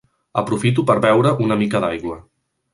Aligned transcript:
Aprofito 0.41 0.85
per 0.87 0.95
beure 1.05 1.35
una 1.47 1.61
mica 1.63 1.85
d'aigua. 1.87 2.21